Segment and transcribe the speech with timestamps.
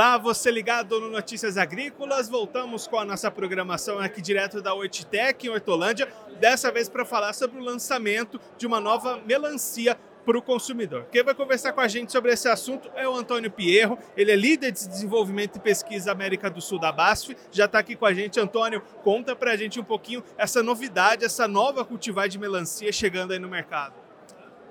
[0.00, 2.26] Olá, você ligado no Notícias Agrícolas.
[2.26, 6.08] Voltamos com a nossa programação aqui direto da Oititec, em Hortolândia,
[6.40, 11.04] dessa vez para falar sobre o lançamento de uma nova melancia para o consumidor.
[11.12, 14.36] Quem vai conversar com a gente sobre esse assunto é o Antônio Pierro, ele é
[14.36, 18.14] líder de desenvolvimento e pesquisa América do Sul da BASF, já está aqui com a
[18.14, 18.40] gente.
[18.40, 23.34] Antônio, conta para a gente um pouquinho essa novidade, essa nova cultivar de melancia chegando
[23.34, 23.92] aí no mercado.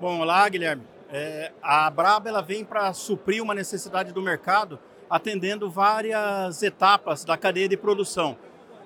[0.02, 0.88] Bom, olá Guilherme.
[1.12, 7.36] É, a Braba ela vem para suprir uma necessidade do mercado atendendo várias etapas da
[7.36, 8.38] cadeia de produção.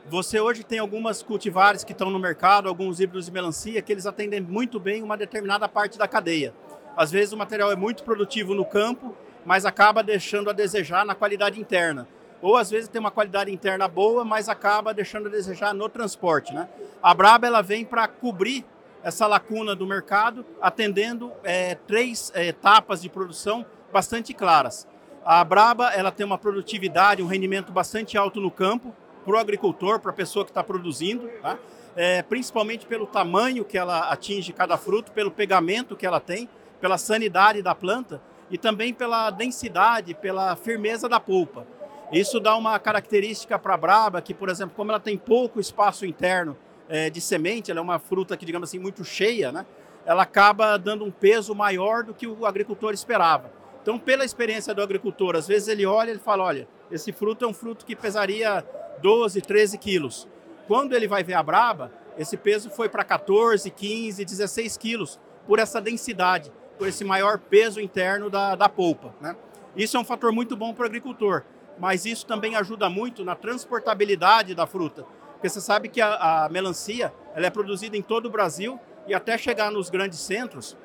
[0.09, 4.05] Você hoje tem algumas cultivares que estão no mercado, alguns híbridos de melancia, que eles
[4.05, 6.53] atendem muito bem uma determinada parte da cadeia.
[6.95, 11.15] Às vezes o material é muito produtivo no campo, mas acaba deixando a desejar na
[11.15, 12.07] qualidade interna.
[12.41, 16.53] Ou às vezes tem uma qualidade interna boa, mas acaba deixando a desejar no transporte.
[16.53, 16.67] Né?
[17.01, 18.65] A Braba ela vem para cobrir
[19.01, 24.87] essa lacuna do mercado, atendendo é, três é, etapas de produção bastante claras.
[25.25, 28.93] A Braba ela tem uma produtividade, um rendimento bastante alto no campo
[29.23, 31.57] para o agricultor, para a pessoa que está produzindo, tá?
[31.95, 36.49] é, principalmente pelo tamanho que ela atinge cada fruto, pelo pegamento que ela tem,
[36.81, 41.65] pela sanidade da planta e também pela densidade, pela firmeza da polpa.
[42.11, 46.05] Isso dá uma característica para a Braba, que, por exemplo, como ela tem pouco espaço
[46.05, 46.57] interno
[46.89, 49.65] é, de semente, ela é uma fruta que, digamos assim, muito cheia, né?
[50.05, 53.62] ela acaba dando um peso maior do que o agricultor esperava.
[53.83, 57.47] Então, pela experiência do agricultor, às vezes ele olha e fala: olha, esse fruto é
[57.47, 58.65] um fruto que pesaria
[59.01, 60.25] 12, 13 quilos.
[60.69, 65.59] Quando ele vai ver a braba, esse peso foi para 14, 15, 16 quilos, por
[65.59, 69.13] essa densidade, por esse maior peso interno da, da polpa.
[69.19, 69.35] Né?
[69.75, 71.43] Isso é um fator muito bom para o agricultor,
[71.77, 75.05] mas isso também ajuda muito na transportabilidade da fruta.
[75.33, 79.13] Porque você sabe que a, a melancia ela é produzida em todo o Brasil e
[79.13, 80.77] até chegar nos grandes centros,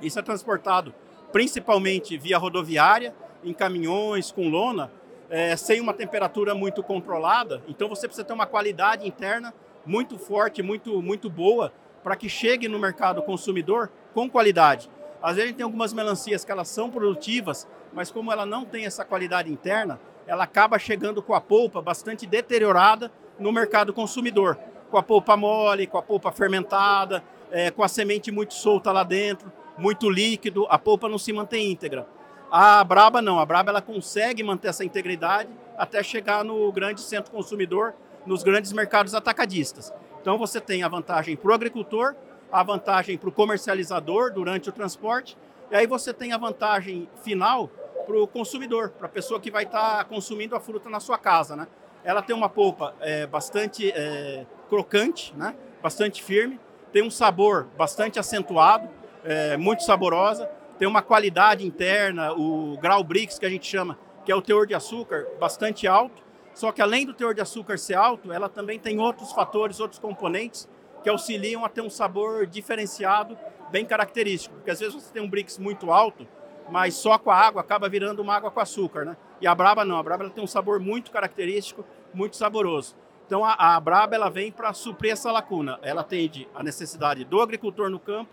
[0.00, 0.94] isso é transportado
[1.32, 4.90] principalmente via rodoviária, em caminhões com lona,
[5.30, 7.62] é, sem uma temperatura muito controlada.
[7.68, 9.52] Então você precisa ter uma qualidade interna
[9.84, 11.72] muito forte, muito, muito boa,
[12.02, 14.90] para que chegue no mercado consumidor com qualidade.
[15.22, 18.64] Às vezes a gente tem algumas melancias que elas são produtivas, mas como ela não
[18.64, 24.58] tem essa qualidade interna, ela acaba chegando com a polpa bastante deteriorada no mercado consumidor.
[24.90, 29.02] Com a polpa mole, com a polpa fermentada, é, com a semente muito solta lá
[29.02, 32.06] dentro muito líquido, a polpa não se mantém íntegra.
[32.50, 37.30] A Braba não, a Braba ela consegue manter essa integridade até chegar no grande centro
[37.30, 37.94] consumidor,
[38.26, 39.92] nos grandes mercados atacadistas.
[40.20, 42.14] Então você tem a vantagem para o agricultor,
[42.50, 45.36] a vantagem para o comercializador durante o transporte,
[45.70, 47.70] e aí você tem a vantagem final
[48.06, 51.18] para o consumidor, para a pessoa que vai estar tá consumindo a fruta na sua
[51.18, 51.54] casa.
[51.54, 51.66] Né?
[52.02, 55.54] Ela tem uma polpa é, bastante é, crocante, né?
[55.82, 56.58] bastante firme,
[56.90, 58.88] tem um sabor bastante acentuado,
[59.28, 60.46] é, muito saborosa,
[60.78, 64.66] tem uma qualidade interna, o grau Brix que a gente chama, que é o teor
[64.66, 66.22] de açúcar bastante alto.
[66.54, 69.98] Só que além do teor de açúcar ser alto, ela também tem outros fatores, outros
[69.98, 70.66] componentes
[71.02, 73.36] que auxiliam a ter um sabor diferenciado,
[73.70, 74.56] bem característico.
[74.56, 76.26] Porque às vezes você tem um Brix muito alto,
[76.70, 79.16] mas só com a água acaba virando uma água com açúcar, né?
[79.40, 81.84] E a Braba não, a Braba tem um sabor muito característico,
[82.14, 82.96] muito saboroso.
[83.26, 85.78] Então a, a Braba ela vem para suprir essa lacuna.
[85.82, 88.30] Ela atende a necessidade do agricultor no campo,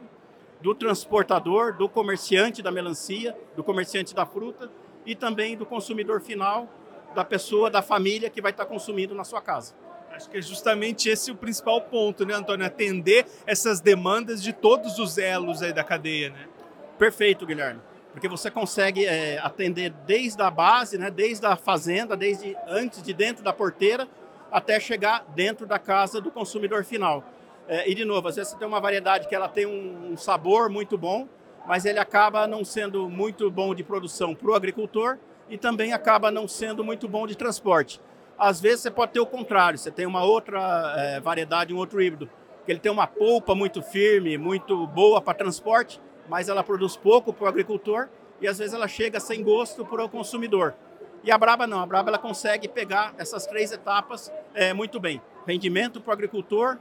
[0.65, 4.67] do transportador, do comerciante da melancia, do comerciante da fruta
[5.05, 6.67] e também do consumidor final,
[7.13, 9.75] da pessoa, da família que vai estar consumindo na sua casa.
[10.11, 12.65] Acho que é justamente esse o principal ponto, né, Antônio?
[12.65, 16.47] Atender essas demandas de todos os elos aí da cadeia, né?
[16.97, 17.81] Perfeito, Guilherme.
[18.11, 23.13] Porque você consegue é, atender desde a base, né, desde a fazenda, desde antes de
[23.13, 24.07] dentro da porteira,
[24.51, 27.23] até chegar dentro da casa do consumidor final.
[27.67, 30.17] É, e de novo, às vezes você tem uma variedade que ela tem um, um
[30.17, 31.27] sabor muito bom,
[31.65, 35.17] mas ele acaba não sendo muito bom de produção para o agricultor
[35.49, 37.99] e também acaba não sendo muito bom de transporte.
[38.37, 42.01] Às vezes você pode ter o contrário, você tem uma outra é, variedade, um outro
[42.01, 42.29] híbrido,
[42.65, 47.31] que ele tem uma polpa muito firme, muito boa para transporte, mas ela produz pouco
[47.31, 48.09] para o agricultor
[48.41, 50.75] e às vezes ela chega sem gosto para o consumidor.
[51.23, 55.21] E a Braba não, a Braba ela consegue pegar essas três etapas é, muito bem.
[55.47, 56.77] Rendimento para o agricultor,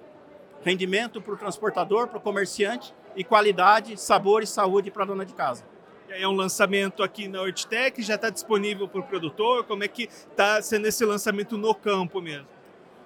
[0.64, 5.24] rendimento para o transportador, para o comerciante e qualidade, sabor e saúde para a dona
[5.24, 5.64] de casa.
[6.08, 9.64] É um lançamento aqui na Hortitec, já está disponível para o produtor?
[9.64, 12.46] Como é que está sendo esse lançamento no campo mesmo?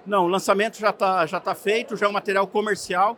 [0.07, 3.17] Não, o lançamento já está já tá feito, já é um material comercial,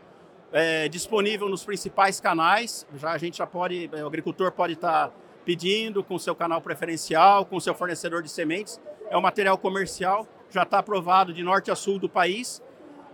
[0.53, 2.87] é, disponível nos principais canais.
[2.97, 5.15] Já a gente já pode, é, o agricultor pode estar tá
[5.45, 8.81] pedindo com seu canal preferencial, com seu fornecedor de sementes.
[9.11, 12.63] É um material comercial, já está aprovado de norte a sul do país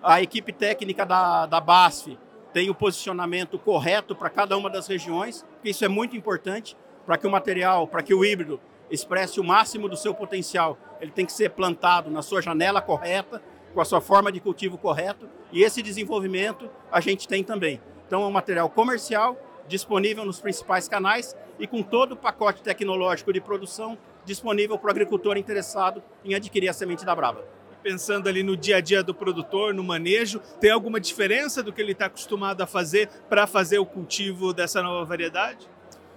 [0.06, 2.16] a equipe técnica da, da BASF
[2.52, 7.18] tem o posicionamento correto para cada uma das regiões, porque isso é muito importante para
[7.18, 11.26] que o material, para que o híbrido expresse o máximo do seu potencial, ele tem
[11.26, 13.42] que ser plantado na sua janela correta,
[13.74, 17.80] com a sua forma de cultivo correto, e esse desenvolvimento a gente tem também.
[18.06, 19.36] Então é um material comercial,
[19.66, 24.90] disponível nos principais canais e com todo o pacote tecnológico de produção disponível para o
[24.92, 27.44] agricultor interessado em adquirir a semente da Brava.
[27.86, 31.80] Pensando ali no dia a dia do produtor, no manejo, tem alguma diferença do que
[31.80, 35.68] ele está acostumado a fazer para fazer o cultivo dessa nova variedade?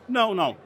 [0.07, 0.57] Não, não.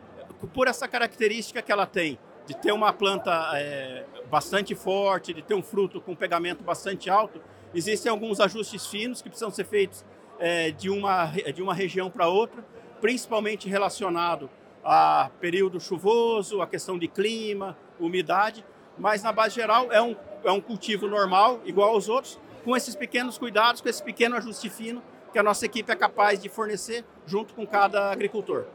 [0.53, 2.17] Por essa característica que ela tem,
[2.47, 7.41] de ter uma planta é, bastante forte, de ter um fruto com pegamento bastante alto,
[7.75, 10.05] existem alguns ajustes finos que precisam ser feitos
[10.39, 12.65] é, de, uma, de uma região para outra,
[13.01, 14.49] principalmente relacionado
[14.81, 18.63] a período chuvoso, a questão de clima, umidade,
[18.97, 22.95] mas na base geral é um, é um cultivo normal, igual aos outros, com esses
[22.95, 25.01] pequenos cuidados, com esse pequeno ajuste fino
[25.31, 28.65] que a nossa equipe é capaz de fornecer junto com cada agricultor.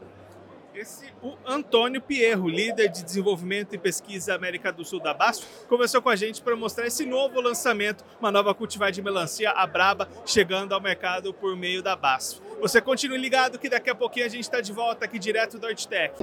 [0.75, 6.03] Esse, o Antônio Pierro, líder de desenvolvimento e pesquisa América do Sul da Basto, conversou
[6.03, 10.09] com a gente para mostrar esse novo lançamento, uma nova cultivar de melancia, a Braba,
[10.27, 12.43] chegando ao mercado por meio da Basto.
[12.61, 15.67] Você continue ligado que daqui a pouquinho a gente está de volta aqui direto do
[15.67, 16.15] Hortitec.